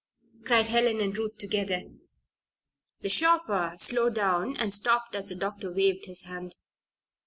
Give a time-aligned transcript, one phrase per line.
[0.45, 1.83] cried Helen and Ruth together.
[3.01, 6.55] The chauffeur slowed down and stopped as the doctor waved his hand.